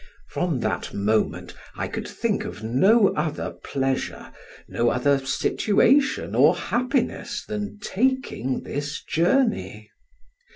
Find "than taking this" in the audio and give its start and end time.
7.45-9.03